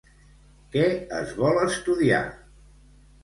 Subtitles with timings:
[0.75, 0.85] Què
[1.17, 2.23] es vol estudiar?